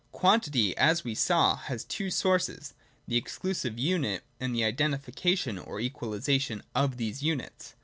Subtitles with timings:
[0.09, 0.09] 100.
[0.09, 0.19] J
[0.73, 2.73] Quantity, as we saw, has two sources:
[3.07, 7.75] the exclusive unit, and the identification or equalisation of these units.